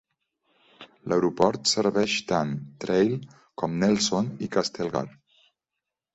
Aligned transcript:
L'aeroport 1.11 1.69
serveix 1.71 2.15
tant 2.31 2.55
Trail 2.85 3.13
com 3.63 3.77
Nelson 3.85 4.33
i 4.49 4.53
Castlegar. 4.59 5.07